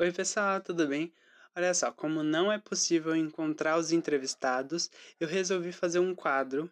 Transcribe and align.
Oi, 0.00 0.12
pessoal, 0.12 0.60
tudo 0.60 0.86
bem? 0.86 1.12
Olha 1.56 1.74
só, 1.74 1.90
como 1.90 2.22
não 2.22 2.52
é 2.52 2.56
possível 2.56 3.16
encontrar 3.16 3.76
os 3.76 3.90
entrevistados, 3.90 4.88
eu 5.18 5.26
resolvi 5.26 5.72
fazer 5.72 5.98
um 5.98 6.14
quadro 6.14 6.70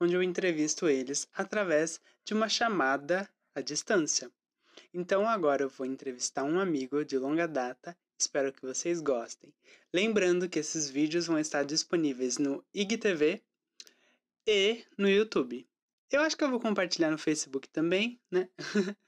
onde 0.00 0.14
eu 0.14 0.20
entrevisto 0.20 0.88
eles 0.88 1.28
através 1.32 2.00
de 2.24 2.34
uma 2.34 2.48
chamada 2.48 3.30
à 3.54 3.60
distância. 3.60 4.28
Então 4.92 5.24
agora 5.28 5.62
eu 5.62 5.68
vou 5.68 5.86
entrevistar 5.86 6.42
um 6.42 6.58
amigo 6.58 7.04
de 7.04 7.16
longa 7.16 7.46
data, 7.46 7.96
espero 8.18 8.52
que 8.52 8.62
vocês 8.62 9.00
gostem. 9.00 9.54
Lembrando 9.92 10.48
que 10.48 10.58
esses 10.58 10.90
vídeos 10.90 11.28
vão 11.28 11.38
estar 11.38 11.62
disponíveis 11.62 12.38
no 12.38 12.64
IGTV 12.74 13.40
e 14.48 14.84
no 14.98 15.08
YouTube. 15.08 15.64
Eu 16.10 16.22
acho 16.22 16.36
que 16.36 16.42
eu 16.42 16.50
vou 16.50 16.58
compartilhar 16.58 17.12
no 17.12 17.18
Facebook 17.18 17.68
também, 17.68 18.20
né? 18.28 18.48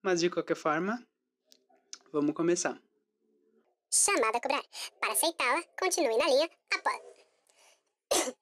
Mas 0.00 0.20
de 0.20 0.30
qualquer 0.30 0.54
forma, 0.54 1.04
vamos 2.12 2.32
começar. 2.32 2.80
Chamada 3.92 4.38
a 4.38 4.40
cobrar. 4.40 4.64
Para 4.98 5.12
aceitá-la, 5.12 5.62
continue 5.78 6.16
na 6.16 6.26
linha 6.26 6.50
após. 6.72 7.00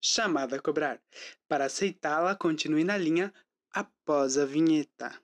Chamada 0.00 0.56
a 0.56 0.62
cobrar. 0.62 1.02
Para 1.46 1.66
aceitá-la, 1.66 2.34
continue 2.34 2.82
na 2.82 2.96
linha 2.96 3.32
após 3.70 4.38
a 4.38 4.46
vinheta. 4.46 5.20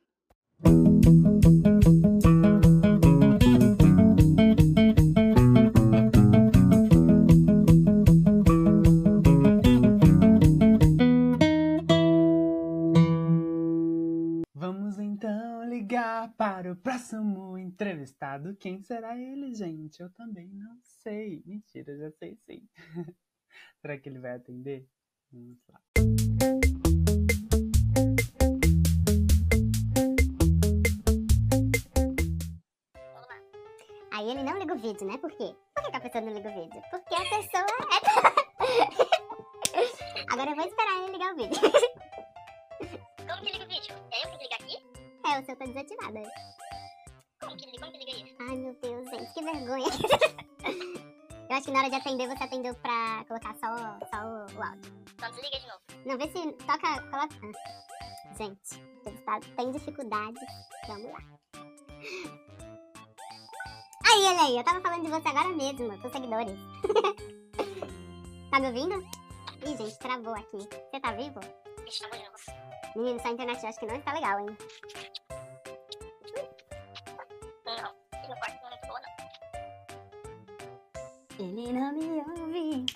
Ligar 15.83 16.33
para 16.37 16.71
o 16.71 16.77
próximo 16.77 17.59
entrevistado. 17.59 18.55
Quem 18.55 18.81
será 18.81 19.19
ele, 19.19 19.53
gente? 19.53 20.01
Eu 20.01 20.09
também 20.11 20.49
não 20.51 20.79
sei. 20.81 21.43
Mentira, 21.45 21.99
já 21.99 22.09
sei 22.13 22.37
sim. 22.47 22.69
Será 23.83 23.99
que 23.99 24.09
ele 24.09 24.21
vai 24.21 24.37
atender? 24.37 24.87
Vamos 25.33 25.59
lá. 25.69 25.81
Aí 34.13 34.31
ele 34.31 34.45
não 34.45 34.57
liga 34.61 34.75
o 34.75 34.79
vídeo, 34.79 35.05
né? 35.05 35.19
Por 35.19 35.33
quê? 35.33 35.53
Por 35.75 35.91
que, 35.91 35.97
a 35.97 36.01
pessoa 36.01 36.25
não 36.25 36.33
liga 36.33 36.49
o 36.49 36.55
vídeo? 36.55 36.81
Porque 36.93 37.13
a 37.13 37.23
pessoa 37.23 37.67
é. 37.91 37.99
Agora 40.33 40.51
eu 40.51 40.55
vou 40.55 40.65
esperar 40.65 41.03
ele 41.03 41.13
ligar 41.13 41.33
o 41.33 41.37
vídeo. 41.37 41.61
Como 43.27 43.43
que 43.43 43.51
liga 43.51 43.65
o 43.65 43.69
vídeo? 43.69 43.97
É 44.13 44.25
eu 44.25 44.31
que 44.31 44.45
ligar 44.45 44.61
aqui? 44.61 44.62
É, 45.25 45.41
o 45.41 45.45
seu 45.45 45.57
tá 45.57 45.65
desativado. 45.65 46.19
Como 47.41 47.57
que, 47.57 47.79
como 47.79 47.93
que 47.93 47.99
liga 47.99 48.11
isso? 48.13 48.37
Ai, 48.41 48.57
meu 48.57 48.75
Deus, 48.75 49.11
gente, 49.11 49.33
que 49.35 49.43
vergonha. 49.43 49.87
Eu 51.53 51.57
acho 51.57 51.67
que 51.67 51.73
na 51.73 51.81
hora 51.81 51.91
de 51.91 51.97
atender, 51.97 52.29
você 52.29 52.45
atendeu 52.45 52.75
pra 52.77 53.25
colocar 53.29 53.55
só, 53.55 53.69
só 54.09 54.25
o, 54.25 54.59
o 54.59 54.63
áudio. 54.63 55.05
Então 55.15 55.31
desliga 55.33 55.61
de 55.61 55.67
novo. 55.67 55.81
Não, 56.07 56.17
vê 56.17 56.29
se 56.29 56.53
toca, 56.65 57.03
coloca... 57.11 57.37
Ah. 57.43 58.37
Gente, 58.39 58.75
o 58.75 58.99
entrevistado 59.01 59.47
tem 59.55 59.71
dificuldades. 59.71 60.43
Vamos 60.89 61.13
lá. 61.13 61.19
Aí, 64.07 64.27
ele 64.27 64.41
aí, 64.41 64.57
eu 64.57 64.65
tava 64.65 64.81
falando 64.81 65.05
de 65.05 65.11
você 65.11 65.29
agora 65.29 65.49
mesmo, 65.51 65.99
com 66.01 66.11
seguidores. 66.11 66.59
tá 68.51 68.59
me 68.59 68.69
ouvindo? 68.69 69.07
Ih, 69.67 69.77
gente, 69.77 69.99
travou 69.99 70.35
aqui. 70.35 70.59
Você 70.59 71.01
tá 71.01 71.13
vivo? 71.13 71.41
Ixi, 71.87 72.01
tá 72.01 72.09
bom 72.09 72.17
de 72.17 72.25
novo. 72.25 72.72
Menino, 72.95 73.19
sua 73.21 73.31
internet 73.31 73.63
eu 73.63 73.69
acho 73.71 73.81
que 73.81 73.87
não 73.87 73.97
está 73.97 74.13
legal, 74.13 74.39
hein? 74.41 74.57
Não, 77.65 77.95
aqui 78.13 78.29
no 78.29 78.37
quarto 78.37 78.63
não 78.63 78.69
é 78.69 78.71
muito 78.71 78.87
boa, 78.87 79.01
não. 79.01 79.13
Ele 81.39 81.73
não 81.73 81.93
me 81.95 82.05
ouve. 82.21 82.87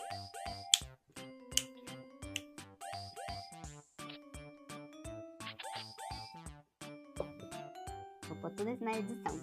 Vou 8.28 8.36
pôr 8.36 8.50
tudo 8.50 8.70
isso 8.70 8.84
na 8.84 8.92
edição. 8.92 9.40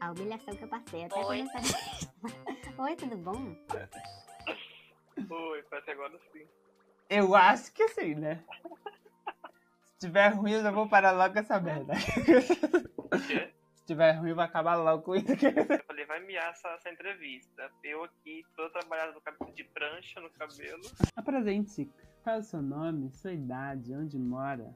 A 0.00 0.10
humilhação 0.10 0.56
que 0.56 0.64
eu 0.64 0.68
passei 0.68 1.04
até 1.04 1.24
Oi. 1.24 1.44
começar. 1.46 1.62
Oi, 2.82 2.96
tudo 2.96 3.16
bom? 3.16 3.56
Oi, 5.30 5.64
até 5.70 5.92
agora 5.92 6.18
sim. 6.32 6.44
Eu 7.08 7.34
acho 7.36 7.72
que 7.72 7.86
sim, 7.88 8.16
né? 8.16 8.42
Se 9.98 10.06
tiver 10.06 10.28
ruim, 10.28 10.52
eu 10.52 10.62
já 10.62 10.70
vou 10.70 10.88
parar 10.88 11.10
logo 11.10 11.34
com 11.34 11.40
essa 11.40 11.58
merda. 11.58 11.92
quê? 13.26 13.52
Se 13.74 13.84
tiver 13.84 14.12
ruim, 14.12 14.32
vai 14.32 14.46
acabar 14.46 14.76
logo 14.76 15.02
com 15.02 15.16
isso. 15.16 15.26
Eu 15.32 15.84
falei, 15.84 16.06
vai 16.06 16.24
miar 16.24 16.50
essa, 16.50 16.68
essa 16.68 16.88
entrevista. 16.88 17.68
Eu 17.82 18.04
aqui, 18.04 18.44
toda 18.54 18.70
trabalhada 18.70 19.10
no 19.10 19.20
cabelo 19.20 19.52
de 19.52 19.64
prancha 19.64 20.20
no 20.20 20.30
cabelo. 20.30 20.82
Apresente-se. 21.16 21.90
Qual 22.22 22.36
é 22.36 22.38
o 22.38 22.42
seu 22.44 22.62
nome, 22.62 23.10
sua 23.10 23.32
idade, 23.32 23.92
onde 23.92 24.16
mora? 24.18 24.72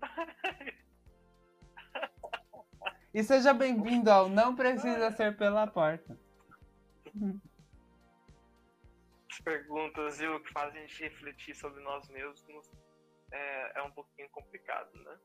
E 3.12 3.24
seja 3.24 3.52
bem-vindo 3.52 4.08
ao 4.08 4.28
Não 4.28 4.54
Precisa 4.54 5.10
Ser 5.10 5.36
Pela 5.36 5.66
Porta. 5.66 6.16
As 9.28 9.40
perguntas 9.40 10.18
viu, 10.18 10.40
que 10.40 10.52
fazem 10.52 10.84
a 10.84 10.86
gente 10.86 11.02
refletir 11.02 11.56
sobre 11.56 11.82
nós 11.82 12.08
mesmos 12.08 12.70
é, 13.32 13.78
é 13.78 13.82
um 13.82 13.90
pouquinho 13.92 14.28
complicado, 14.30 14.92
né? 15.02 15.18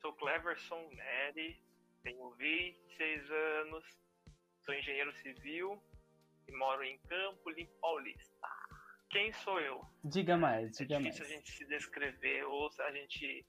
Sou 0.00 0.12
Cleverson 0.14 0.88
Neri, 0.90 1.60
tenho 2.02 2.30
26 2.36 3.30
anos, 3.30 3.84
sou 4.64 4.74
engenheiro 4.74 5.12
civil 5.16 5.82
e 6.48 6.52
moro 6.52 6.82
em 6.84 6.98
Campo 7.00 7.50
Limpo 7.50 7.72
Paulista. 7.80 8.48
Quem 9.10 9.32
sou 9.32 9.60
eu? 9.60 9.80
Diga 10.04 10.36
mais, 10.36 10.80
É 10.80 10.84
diga 10.84 11.00
mais. 11.00 11.14
difícil 11.14 11.24
a 11.34 11.38
gente 11.38 11.52
se 11.52 11.64
descrever 11.66 12.44
ou 12.44 12.68
a 12.80 12.90
gente 12.92 13.46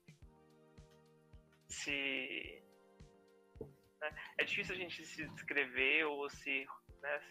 se. 1.68 2.63
né? 4.00 4.16
É 4.38 4.44
difícil 4.44 4.75
a 4.75 4.78
gente 4.78 5.06
se 5.06 5.28
descrever 5.29 6.06
ou 6.06 6.29
se. 6.29 6.66
Né, 7.01 7.22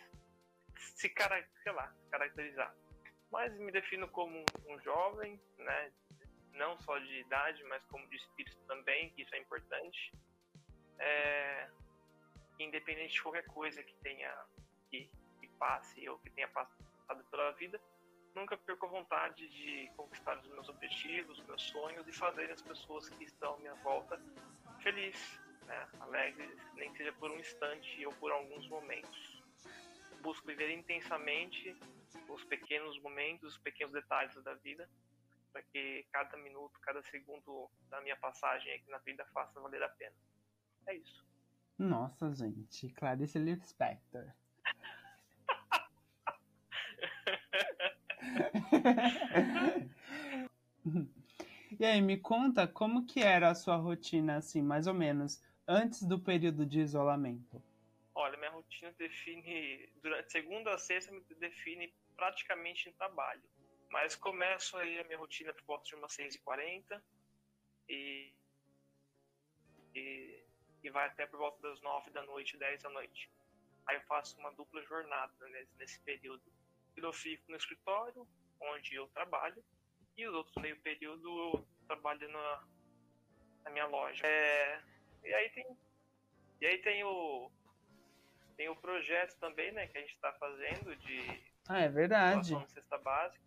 se 0.79 1.09
cara, 1.09 1.45
sei 1.63 1.73
lá, 1.73 1.93
caracterizar. 2.11 2.75
Mas 3.31 3.57
me 3.59 3.73
defino 3.73 4.09
como 4.09 4.45
um 4.69 4.79
jovem, 4.81 5.41
né? 5.59 5.93
Não 6.57 6.79
só 6.81 6.99
de 6.99 7.21
idade, 7.21 7.63
mas 7.65 7.85
como 7.87 8.07
de 8.09 8.17
espírito 8.17 8.59
também, 8.67 9.11
que 9.11 9.23
isso 9.23 9.35
é 9.35 9.39
importante. 9.39 10.13
É, 10.99 11.69
independente 12.59 13.15
de 13.15 13.23
qualquer 13.23 13.45
coisa 13.47 13.83
que 13.83 13.95
tenha 13.97 14.35
que, 14.91 15.11
que 15.41 15.49
passe 15.59 16.09
ou 16.09 16.19
que 16.19 16.31
tenha 16.31 16.49
passado 16.49 17.25
pela 17.31 17.53
vida, 17.53 17.81
nunca 18.35 18.57
perco 18.57 18.87
a 18.87 18.89
vontade 18.89 19.49
de 19.49 19.91
conquistar 19.97 20.39
os 20.39 20.49
meus 20.49 20.69
objetivos, 20.69 21.43
meus 21.47 21.63
sonhos 21.63 22.07
e 22.07 22.13
fazer 22.13 22.51
as 22.51 22.63
pessoas 22.63 23.09
que 23.09 23.25
estão 23.25 23.55
à 23.55 23.59
minha 23.59 23.75
volta 23.77 24.21
felizes, 24.83 25.41
né? 25.65 25.89
alegres, 26.01 26.57
nem 26.75 26.91
que 26.93 26.99
seja 26.99 27.13
por 27.15 27.31
um 27.31 27.39
instante 27.39 28.07
ou 28.07 28.13
por 28.15 28.31
alguns 28.31 28.69
momentos. 28.69 29.43
Busco 30.23 30.47
viver 30.47 30.71
intensamente 30.71 31.77
os 32.29 32.45
pequenos 32.45 32.99
momentos, 33.01 33.55
os 33.55 33.59
pequenos 33.59 33.93
detalhes 33.93 34.35
da 34.43 34.55
vida, 34.55 34.89
para 35.57 35.63
que 35.73 36.05
cada 36.13 36.37
minuto, 36.37 36.79
cada 36.81 37.03
segundo 37.05 37.71
da 37.89 37.99
minha 38.03 38.17
passagem 38.17 38.75
aqui 38.75 38.91
na 38.91 38.99
vida 38.99 39.25
faça 39.33 39.59
valer 39.59 39.83
a 39.83 39.89
pena. 39.89 40.15
É 40.87 40.95
isso. 40.95 41.25
Nossa, 41.79 42.31
gente. 42.35 42.91
Clarice 42.91 43.39
Lispector. 43.39 44.27
e 51.81 51.87
aí, 51.87 52.03
me 52.03 52.19
conta 52.19 52.69
como 52.69 53.07
que 53.07 53.23
era 53.23 53.49
a 53.49 53.55
sua 53.55 53.77
rotina, 53.77 54.37
assim, 54.37 54.61
mais 54.61 54.87
ou 54.87 54.93
menos, 54.93 55.43
antes 55.67 56.03
do 56.03 56.19
período 56.19 56.67
de 56.67 56.81
isolamento. 56.81 57.63
Olha, 58.15 58.37
minha 58.37 58.51
rotina 58.51 58.93
define, 58.99 59.89
durante 60.03 60.31
segunda 60.31 60.75
a 60.75 60.79
sexta, 60.79 61.11
me 61.13 61.23
define 61.41 61.95
praticamente 62.15 62.91
em 62.91 62.93
trabalho. 62.93 63.41
Mas 63.91 64.15
começo 64.17 64.77
aí 64.77 64.99
a 64.99 65.05
minha 65.05 65.19
rotina 65.19 65.53
por 65.55 65.65
volta 65.65 65.85
de 65.85 65.95
umas 65.95 66.17
6h40 66.17 67.03
e, 67.89 68.35
e, 69.95 70.45
e 70.83 70.91
vai 70.91 71.07
até 71.07 71.27
por 71.27 71.39
volta 71.39 71.61
das 71.63 71.81
9 71.81 72.11
da 72.11 72.23
noite, 72.23 72.57
10 72.57 72.83
da 72.83 72.91
noite. 72.91 73.31
Aí 73.87 73.97
eu 73.97 74.03
faço 74.03 74.39
uma 74.39 74.53
dupla 74.53 74.83
jornada 74.83 75.33
nesse, 75.49 75.77
nesse 75.79 76.01
período. 76.01 76.43
Eu 76.97 77.13
fico 77.13 77.45
no 77.51 77.57
escritório, 77.57 78.27
onde 78.61 78.95
eu 78.95 79.07
trabalho, 79.09 79.63
e 80.17 80.27
os 80.27 80.35
outros 80.35 80.57
meio 80.63 80.81
período 80.81 81.29
eu 81.29 81.69
trabalho 81.87 82.29
na, 82.29 82.65
na 83.65 83.71
minha 83.71 83.87
loja. 83.87 84.27
É, 84.27 84.83
e 85.23 85.33
aí 85.33 85.51
tem, 85.51 85.79
e 86.61 86.67
aí 86.67 86.79
tem 86.79 87.05
o, 87.05 87.51
tem 88.57 88.69
o 88.69 88.77
projeto 88.77 89.39
também, 89.39 89.71
né, 89.73 89.87
que 89.87 89.99
a 89.99 90.01
gente 90.01 90.15
está 90.15 90.33
fazendo 90.33 90.97
de 90.97 91.45
Ah, 91.69 91.81
é 91.81 91.89
verdade. 91.89 92.49
cesta 92.71 92.99
básica. 92.99 93.46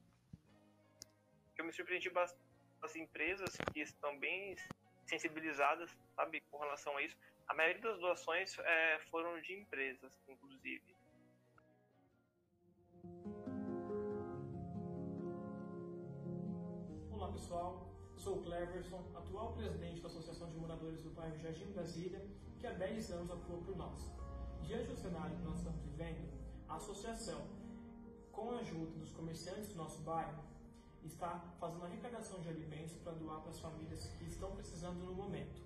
Eu 1.59 1.65
me 1.65 1.73
surpreendi 1.73 2.09
bastante 2.09 2.41
as 2.81 2.95
empresas 2.95 3.49
que 3.73 3.81
estão 3.81 4.17
bem 4.17 4.55
sensibilizadas, 5.05 5.91
sabe, 6.15 6.39
com 6.49 6.57
relação 6.57 6.95
a 6.95 7.03
isso. 7.03 7.17
A 7.49 7.53
maioria 7.53 7.81
das 7.81 7.99
doações 7.99 8.57
é, 8.59 8.99
foram 9.11 9.41
de 9.41 9.59
empresas, 9.59 10.17
inclusive. 10.25 10.95
Olá 17.11 17.29
pessoal, 17.33 17.93
sou 18.15 18.37
o 18.37 18.43
Cleverson, 18.43 19.11
atual 19.13 19.51
presidente 19.57 19.99
da 19.99 20.07
Associação 20.07 20.49
de 20.51 20.55
Moradores 20.55 21.03
do 21.03 21.09
Bairro 21.09 21.37
Jardim 21.39 21.73
Brasília, 21.73 22.25
que 22.57 22.67
há 22.67 22.71
10 22.71 23.11
anos 23.11 23.31
atua 23.31 23.61
por 23.61 23.75
nós. 23.75 23.99
Diante 24.61 24.87
do 24.87 24.95
cenário 24.95 25.35
que 25.35 25.43
nós 25.43 25.57
estamos 25.57 25.81
vivendo, 25.81 26.31
a 26.69 26.77
associação, 26.77 27.45
com 28.31 28.51
a 28.51 28.59
ajuda 28.59 28.97
dos 28.97 29.11
comerciantes 29.11 29.67
do 29.67 29.75
nosso 29.75 30.01
bairro, 30.03 30.47
está 31.03 31.39
fazendo 31.59 31.85
arrecadação 31.85 32.39
de 32.41 32.49
alimentos 32.49 32.95
para 32.97 33.13
doar 33.13 33.41
para 33.41 33.51
as 33.51 33.59
famílias 33.59 34.07
que 34.17 34.25
estão 34.25 34.55
precisando 34.55 34.99
no 34.99 35.13
momento. 35.13 35.61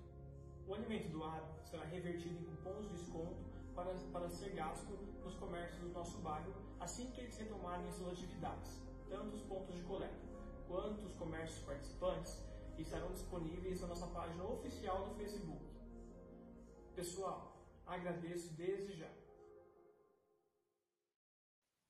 O 0.66 0.74
alimento 0.74 1.08
doado 1.10 1.46
será 1.64 1.84
revertido 1.84 2.40
em 2.40 2.44
cupons 2.44 2.88
de 2.88 2.96
desconto 2.96 3.44
para, 3.74 3.94
para 4.12 4.28
ser 4.30 4.50
gasto 4.50 4.92
nos 5.22 5.34
comércios 5.34 5.80
do 5.80 5.88
nosso 5.88 6.18
bairro 6.18 6.54
assim 6.80 7.10
que 7.10 7.20
eles 7.20 7.36
retomarem 7.36 7.90
suas 7.92 8.12
atividades, 8.12 8.80
tanto 9.08 9.34
os 9.34 9.42
pontos 9.42 9.74
de 9.74 9.82
coleta 9.82 10.34
quanto 10.66 11.04
os 11.06 11.14
comércios 11.16 11.64
participantes 11.64 12.42
estarão 12.78 13.12
disponíveis 13.12 13.80
na 13.80 13.88
nossa 13.88 14.06
página 14.08 14.44
oficial 14.44 15.08
do 15.08 15.14
Facebook. 15.14 15.64
Pessoal, 16.94 17.56
agradeço 17.86 18.52
desde 18.54 18.96
já. 18.96 19.10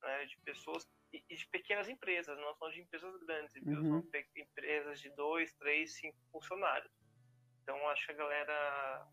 É, 0.03 0.25
de 0.25 0.37
pessoas 0.41 0.85
de 1.29 1.47
pequenas 1.49 1.87
empresas, 1.89 2.37
não 2.37 2.55
são 2.55 2.69
de 2.71 2.81
empresas 2.81 3.15
grandes, 3.23 3.55
Uhum. 3.65 4.01
são 4.01 4.21
empresas 4.35 4.99
de 4.99 5.09
dois, 5.15 5.53
três, 5.53 5.95
cinco 5.95 6.17
funcionários. 6.31 6.91
Então 7.63 7.87
acho 7.89 8.05
que 8.05 8.11
a 8.11 8.15
galera, 8.15 9.07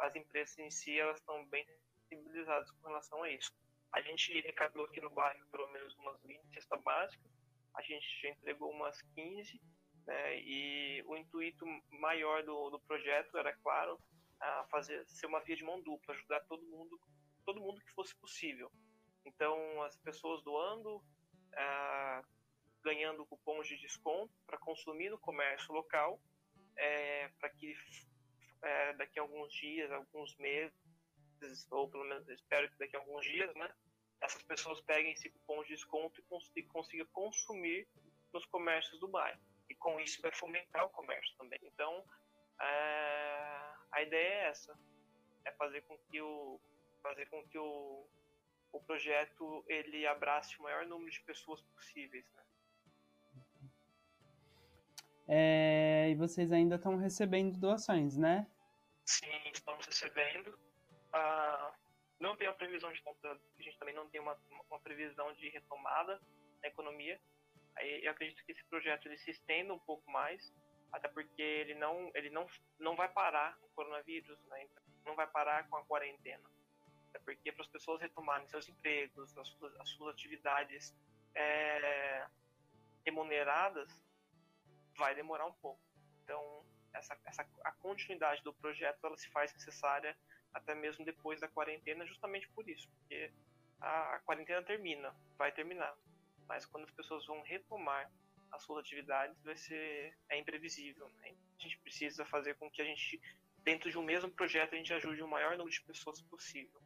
as 0.00 0.14
empresas 0.16 0.58
em 0.58 0.70
si, 0.70 0.98
elas 0.98 1.18
estão 1.18 1.44
bem 1.46 1.66
sensibilizadas 2.08 2.70
com 2.70 2.88
relação 2.88 3.22
a 3.22 3.30
isso. 3.30 3.52
A 3.92 4.00
gente 4.00 4.38
arrecadou 4.38 4.84
aqui 4.86 5.00
no 5.00 5.10
bairro 5.10 5.46
pelo 5.50 5.70
menos 5.72 5.94
umas 5.96 6.20
20 6.22 6.40
cestas 6.54 6.82
básicas, 6.82 7.30
a 7.74 7.82
gente 7.82 8.06
já 8.22 8.28
entregou 8.30 8.70
umas 8.70 9.00
15, 9.14 9.60
né, 10.06 10.40
e 10.40 11.02
o 11.06 11.16
intuito 11.16 11.64
maior 11.90 12.42
do, 12.42 12.70
do 12.70 12.80
projeto 12.80 13.36
era, 13.36 13.54
claro, 13.58 13.98
a 14.40 14.64
fazer 14.70 15.06
ser 15.06 15.26
uma 15.26 15.40
via 15.40 15.56
de 15.56 15.64
mão 15.64 15.80
dupla, 15.82 16.14
ajudar 16.14 16.40
todo 16.48 16.62
mundo, 16.66 16.98
todo 17.44 17.60
mundo 17.60 17.80
que 17.80 17.92
fosse 17.92 18.14
possível. 18.16 18.70
Então, 19.24 19.82
as 19.82 19.96
pessoas 19.96 20.42
doando, 20.42 21.02
ah, 21.54 22.22
ganhando 22.82 23.24
cupons 23.26 23.66
de 23.66 23.76
desconto 23.78 24.32
para 24.46 24.58
consumir 24.58 25.10
no 25.10 25.18
comércio 25.18 25.72
local, 25.72 26.20
é, 26.76 27.28
para 27.38 27.48
que 27.50 27.74
é, 28.62 28.92
daqui 28.94 29.18
a 29.18 29.22
alguns 29.22 29.52
dias, 29.52 29.90
alguns 29.90 30.36
meses, 30.36 30.72
ou 31.70 31.88
pelo 31.88 32.04
menos 32.04 32.28
espero 32.28 32.70
que 32.70 32.78
daqui 32.78 32.96
a 32.96 33.00
alguns 33.00 33.24
dias, 33.24 33.54
né, 33.54 33.72
essas 34.20 34.42
pessoas 34.42 34.80
peguem 34.82 35.12
esse 35.12 35.30
cupom 35.30 35.62
de 35.62 35.70
desconto 35.70 36.20
e, 36.20 36.22
cons 36.24 36.50
e 36.54 36.62
consigam 36.62 37.06
consumir 37.12 37.88
nos 38.32 38.46
comércios 38.46 38.98
do 39.00 39.08
bairro. 39.08 39.40
E 39.68 39.74
com 39.74 39.98
isso 40.00 40.22
vai 40.22 40.32
fomentar 40.32 40.84
o 40.84 40.90
comércio 40.90 41.34
também. 41.36 41.58
Então, 41.62 42.04
é, 42.60 43.74
a 43.90 44.02
ideia 44.02 44.28
é 44.28 44.48
essa, 44.48 44.78
é 45.44 45.52
fazer 45.52 45.82
com 45.82 45.98
que 45.98 46.20
o 46.20 46.60
fazer 47.02 47.26
com 47.26 47.42
que 47.48 47.58
o, 47.58 48.06
o 48.72 48.80
projeto 48.80 49.64
ele 49.68 50.06
abrace 50.06 50.58
o 50.58 50.62
maior 50.62 50.86
número 50.86 51.10
de 51.10 51.20
pessoas 51.20 51.60
possíveis. 51.62 52.24
Né? 52.32 52.42
É, 55.28 56.08
e 56.10 56.14
vocês 56.14 56.50
ainda 56.52 56.76
estão 56.76 56.96
recebendo 56.96 57.58
doações, 57.58 58.16
né? 58.16 58.46
Sim, 59.04 59.30
estamos 59.52 59.84
recebendo. 59.86 60.58
Ah, 61.12 61.74
não 62.18 62.36
tem 62.36 62.48
uma 62.48 62.54
previsão 62.54 62.92
de 62.92 63.02
a 63.24 63.62
gente 63.62 63.78
também 63.78 63.94
não 63.94 64.08
tem 64.08 64.20
uma, 64.20 64.38
uma 64.70 64.80
previsão 64.80 65.32
de 65.34 65.48
retomada 65.50 66.20
da 66.60 66.68
economia. 66.68 67.20
Aí 67.76 68.04
eu 68.04 68.10
acredito 68.10 68.44
que 68.44 68.52
esse 68.52 68.64
projeto 68.64 69.06
ele 69.06 69.18
se 69.18 69.30
estenda 69.30 69.72
um 69.72 69.78
pouco 69.78 70.10
mais, 70.10 70.52
até 70.92 71.08
porque 71.08 71.42
ele 71.42 71.74
não 71.74 72.10
ele 72.14 72.30
não 72.30 72.46
não 72.78 72.96
vai 72.96 73.08
parar 73.08 73.56
com 73.58 73.66
o 73.66 73.70
coronavírus, 73.70 74.38
né? 74.46 74.64
Então, 74.64 74.82
não 75.04 75.16
vai 75.16 75.26
parar 75.26 75.68
com 75.68 75.76
a 75.76 75.84
quarentena. 75.84 76.48
Até 77.12 77.18
porque 77.20 77.52
para 77.52 77.62
as 77.62 77.68
pessoas 77.68 78.00
retomarem 78.00 78.48
seus 78.48 78.68
empregos, 78.68 79.36
as 79.36 79.48
suas, 79.48 79.80
as 79.80 79.88
suas 79.90 80.14
atividades 80.14 80.96
é, 81.34 82.26
remuneradas, 83.04 83.88
vai 84.96 85.14
demorar 85.14 85.46
um 85.46 85.52
pouco. 85.52 85.80
Então, 86.24 86.64
essa, 86.94 87.18
essa, 87.26 87.46
a 87.64 87.72
continuidade 87.72 88.42
do 88.42 88.54
projeto 88.54 89.06
ela 89.06 89.16
se 89.16 89.28
faz 89.28 89.52
necessária 89.52 90.16
até 90.54 90.74
mesmo 90.74 91.04
depois 91.04 91.40
da 91.40 91.48
quarentena, 91.48 92.06
justamente 92.06 92.48
por 92.50 92.68
isso, 92.68 92.88
porque 92.90 93.30
a, 93.80 94.14
a 94.16 94.18
quarentena 94.20 94.62
termina, 94.62 95.14
vai 95.36 95.50
terminar, 95.52 95.94
mas 96.46 96.66
quando 96.66 96.84
as 96.84 96.90
pessoas 96.90 97.26
vão 97.26 97.42
retomar 97.42 98.10
as 98.52 98.62
suas 98.62 98.84
atividades, 98.84 99.42
vai 99.42 99.56
ser 99.56 100.16
é 100.28 100.38
imprevisível. 100.38 101.08
Né? 101.08 101.34
A 101.58 101.62
gente 101.62 101.78
precisa 101.78 102.24
fazer 102.26 102.54
com 102.56 102.70
que 102.70 102.82
a 102.82 102.84
gente, 102.84 103.20
dentro 103.58 103.90
de 103.90 103.98
um 103.98 104.02
mesmo 104.02 104.30
projeto, 104.30 104.74
a 104.74 104.76
gente 104.76 104.92
ajude 104.92 105.22
o 105.22 105.28
maior 105.28 105.52
número 105.52 105.70
de 105.70 105.82
pessoas 105.82 106.20
possível. 106.22 106.80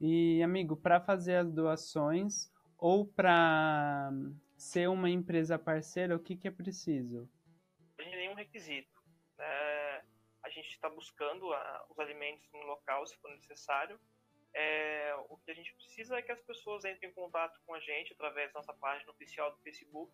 E, 0.00 0.42
amigo, 0.42 0.76
para 0.76 1.00
fazer 1.00 1.36
as 1.36 1.52
doações 1.52 2.52
ou 2.78 3.06
para 3.06 4.10
ser 4.56 4.88
uma 4.88 5.08
empresa 5.08 5.58
parceira, 5.58 6.16
o 6.16 6.20
que, 6.20 6.36
que 6.36 6.48
é 6.48 6.50
preciso? 6.50 7.28
Não 7.78 7.96
tem 7.96 8.10
nenhum 8.10 8.34
requisito. 8.34 9.02
É, 9.38 10.02
a 10.42 10.50
gente 10.50 10.68
está 10.70 10.88
buscando 10.88 11.52
a, 11.52 11.86
os 11.90 11.98
alimentos 11.98 12.46
no 12.52 12.60
local, 12.62 13.06
se 13.06 13.16
for 13.16 13.30
necessário. 13.30 13.98
É, 14.52 15.14
o 15.28 15.36
que 15.38 15.50
a 15.50 15.54
gente 15.54 15.74
precisa 15.74 16.16
é 16.16 16.22
que 16.22 16.30
as 16.30 16.40
pessoas 16.40 16.84
entrem 16.84 17.10
em 17.10 17.14
contato 17.14 17.60
com 17.66 17.74
a 17.74 17.80
gente 17.80 18.12
através 18.12 18.52
da 18.52 18.60
nossa 18.60 18.72
página 18.74 19.10
oficial 19.10 19.50
do 19.50 19.58
Facebook, 19.58 20.12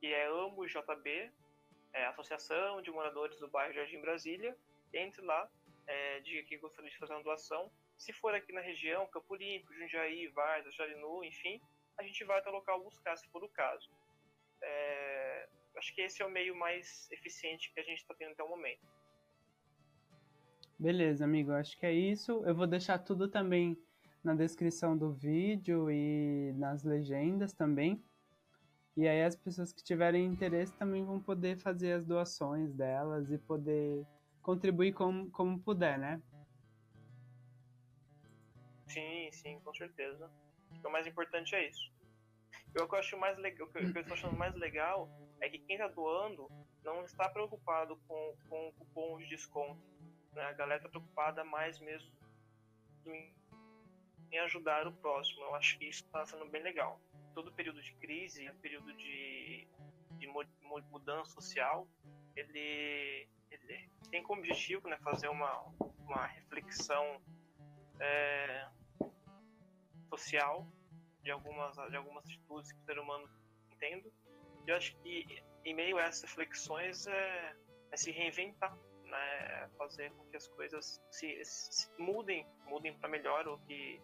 que 0.00 0.06
é 0.06 0.26
AMOJB, 0.26 1.30
é, 1.92 2.06
Associação 2.06 2.80
de 2.80 2.90
Moradores 2.90 3.38
do 3.38 3.48
Bairro 3.48 3.74
Jardim 3.74 4.00
Brasília. 4.00 4.56
Entre 4.92 5.20
lá, 5.22 5.50
é, 5.86 6.20
diga 6.20 6.42
que 6.44 6.56
gostaria 6.56 6.90
de 6.90 6.96
fazer 6.96 7.12
uma 7.12 7.22
doação. 7.22 7.70
Se 7.98 8.12
for 8.12 8.32
aqui 8.32 8.52
na 8.52 8.60
região, 8.60 9.06
Campo 9.08 9.34
Limpo, 9.34 9.74
Jundiaí, 9.74 10.28
Vargas, 10.28 10.74
Jarinu, 10.74 11.24
enfim, 11.24 11.60
a 11.98 12.02
gente 12.04 12.24
vai 12.24 12.38
até 12.38 12.48
o 12.48 12.52
local 12.52 12.82
buscar, 12.82 13.16
se 13.16 13.28
for 13.28 13.42
o 13.42 13.48
caso. 13.48 13.90
É, 14.62 15.48
acho 15.76 15.92
que 15.94 16.02
esse 16.02 16.22
é 16.22 16.26
o 16.26 16.30
meio 16.30 16.54
mais 16.54 17.10
eficiente 17.10 17.72
que 17.74 17.80
a 17.80 17.82
gente 17.82 17.98
está 17.98 18.14
tendo 18.14 18.32
até 18.32 18.42
o 18.42 18.48
momento. 18.48 18.86
Beleza, 20.78 21.24
amigo, 21.24 21.50
acho 21.50 21.76
que 21.76 21.84
é 21.84 21.92
isso. 21.92 22.44
Eu 22.46 22.54
vou 22.54 22.68
deixar 22.68 23.00
tudo 23.00 23.28
também 23.28 23.76
na 24.22 24.32
descrição 24.32 24.96
do 24.96 25.12
vídeo 25.12 25.90
e 25.90 26.52
nas 26.56 26.84
legendas 26.84 27.52
também. 27.52 28.00
E 28.96 29.08
aí 29.08 29.24
as 29.24 29.34
pessoas 29.34 29.72
que 29.72 29.82
tiverem 29.82 30.24
interesse 30.24 30.72
também 30.74 31.04
vão 31.04 31.20
poder 31.20 31.56
fazer 31.56 31.92
as 31.92 32.04
doações 32.04 32.72
delas 32.72 33.30
e 33.32 33.38
poder 33.38 34.06
contribuir 34.40 34.92
como, 34.92 35.30
como 35.30 35.58
puder, 35.58 35.98
né? 35.98 36.22
Sim, 38.88 39.30
sim, 39.32 39.60
com 39.60 39.74
certeza. 39.74 40.30
O 40.84 40.90
mais 40.90 41.06
importante 41.06 41.54
é 41.54 41.68
isso. 41.68 41.92
O 42.70 42.86
que 42.86 42.94
eu 42.94 42.98
acho 42.98 43.16
mais 43.18 43.36
legal, 43.38 43.66
o 43.66 43.70
que 43.70 43.78
eu 43.78 44.00
estou 44.00 44.14
achando 44.14 44.36
mais 44.36 44.54
legal 44.54 45.08
é 45.40 45.48
que 45.48 45.58
quem 45.58 45.76
está 45.76 45.88
doando 45.88 46.48
não 46.84 47.04
está 47.04 47.28
preocupado 47.28 47.96
com, 48.06 48.36
com 48.48 48.68
o 48.68 48.72
cupom 48.72 49.18
de 49.18 49.26
desconto. 49.26 49.80
Né? 50.32 50.42
A 50.42 50.52
galera 50.52 50.78
está 50.78 50.88
preocupada 50.88 51.44
mais 51.44 51.78
mesmo 51.80 52.10
em, 53.06 53.34
em 54.30 54.38
ajudar 54.40 54.86
o 54.86 54.92
próximo. 54.92 55.42
Eu 55.42 55.54
acho 55.54 55.78
que 55.78 55.86
isso 55.86 56.04
está 56.04 56.24
sendo 56.26 56.46
bem 56.46 56.62
legal. 56.62 57.00
Todo 57.34 57.52
período 57.52 57.82
de 57.82 57.92
crise, 57.94 58.50
período 58.60 58.92
de, 58.94 59.66
de 60.18 60.26
mudança 60.90 61.32
social, 61.32 61.86
ele, 62.36 63.28
ele 63.50 63.90
tem 64.10 64.22
como 64.22 64.40
objetivo 64.40 64.88
né, 64.88 64.98
fazer 64.98 65.28
uma, 65.28 65.62
uma 65.98 66.26
reflexão 66.26 67.20
é, 68.00 68.68
social 70.18 70.66
de 71.22 71.30
algumas, 71.30 71.76
de 71.76 71.96
algumas 71.96 72.24
atitudes 72.24 72.72
que 72.72 72.80
o 72.80 72.84
ser 72.84 72.98
humano 72.98 73.28
entende. 73.72 74.12
Eu 74.66 74.76
acho 74.76 74.96
que 75.02 75.42
em 75.64 75.74
meio 75.74 75.98
a 75.98 76.02
essas 76.02 76.22
reflexões 76.22 77.06
é, 77.06 77.56
é 77.90 77.96
se 77.96 78.10
reinventar, 78.10 78.76
né? 79.04 79.62
É 79.62 79.68
fazer 79.78 80.12
com 80.12 80.24
que 80.26 80.36
as 80.36 80.48
coisas 80.48 81.02
se, 81.10 81.44
se 81.44 81.90
mudem, 81.98 82.46
mudem 82.66 82.96
para 82.98 83.08
melhor 83.08 83.46
ou 83.46 83.58
que 83.60 84.00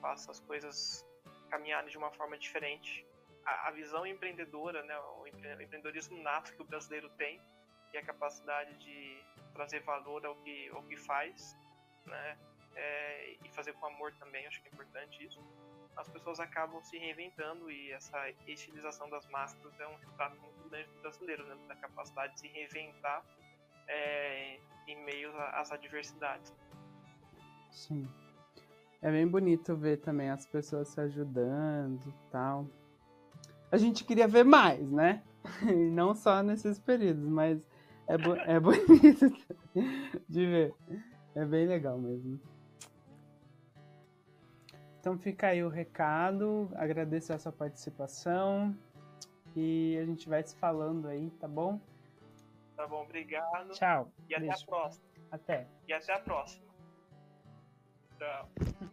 faça 0.00 0.30
as 0.30 0.40
coisas 0.40 1.06
caminharem 1.50 1.90
de 1.90 1.98
uma 1.98 2.10
forma 2.12 2.36
diferente. 2.38 3.06
A, 3.44 3.68
a 3.68 3.70
visão 3.70 4.06
empreendedora, 4.06 4.82
né? 4.82 4.98
o 4.98 5.26
empreendedorismo 5.26 6.20
nato 6.22 6.54
que 6.54 6.62
o 6.62 6.64
brasileiro 6.64 7.08
tem 7.10 7.40
e 7.92 7.98
a 7.98 8.04
capacidade 8.04 8.76
de 8.78 9.24
trazer 9.54 9.80
valor 9.80 10.24
ao 10.26 10.36
que, 10.42 10.68
ao 10.68 10.82
que 10.84 10.96
faz, 10.96 11.56
né? 12.04 12.38
É, 12.80 13.36
e 13.44 13.48
fazer 13.50 13.72
com 13.74 13.86
amor 13.86 14.12
também, 14.20 14.46
acho 14.46 14.62
que 14.62 14.68
é 14.68 14.72
importante 14.72 15.24
isso 15.26 15.40
as 15.98 16.08
pessoas 16.08 16.38
acabam 16.38 16.80
se 16.84 16.96
reinventando 16.96 17.68
e 17.70 17.90
essa 17.90 18.30
estilização 18.46 19.10
das 19.10 19.26
máscaras 19.30 19.78
é 19.80 19.86
um 19.88 19.96
retrato 19.96 20.40
muito 20.40 20.68
grande 20.68 20.88
do 20.90 21.00
brasileiro, 21.00 21.44
né? 21.44 21.56
da 21.66 21.74
capacidade 21.74 22.34
de 22.34 22.40
se 22.40 22.46
reinventar 22.48 23.24
é, 23.88 24.60
em 24.86 25.04
meio 25.04 25.36
às 25.36 25.72
adversidades. 25.72 26.54
Sim. 27.72 28.08
É 29.02 29.10
bem 29.10 29.26
bonito 29.26 29.76
ver 29.76 29.96
também 29.98 30.30
as 30.30 30.46
pessoas 30.46 30.86
se 30.88 31.00
ajudando 31.00 32.00
e 32.08 32.30
tal. 32.30 32.68
A 33.72 33.76
gente 33.76 34.04
queria 34.04 34.28
ver 34.28 34.44
mais, 34.44 34.88
né? 34.92 35.24
Não 35.92 36.14
só 36.14 36.42
nesses 36.44 36.78
períodos, 36.78 37.24
mas 37.28 37.60
é, 38.06 38.16
bo- 38.16 38.36
é 38.36 38.58
bonito 38.60 39.26
de 40.28 40.46
ver. 40.46 40.74
É 41.34 41.44
bem 41.44 41.66
legal 41.66 41.98
mesmo. 41.98 42.40
Então 45.08 45.18
fica 45.18 45.46
aí 45.46 45.64
o 45.64 45.70
recado. 45.70 46.70
Agradeço 46.74 47.32
a 47.32 47.38
sua 47.38 47.50
participação. 47.50 48.76
E 49.56 49.96
a 49.96 50.04
gente 50.04 50.28
vai 50.28 50.42
se 50.42 50.54
falando 50.56 51.08
aí, 51.08 51.30
tá 51.40 51.48
bom? 51.48 51.80
Tá 52.76 52.86
bom? 52.86 53.04
Obrigado. 53.04 53.70
Tchau. 53.70 54.12
E 54.28 54.34
até 54.34 54.48
Beijo. 54.48 54.64
a 54.64 54.66
próxima. 54.66 55.04
Até. 55.32 55.66
E 55.86 55.92
até 55.94 56.12
a 56.12 56.20
próxima. 56.20 56.66
Tchau. 58.18 58.90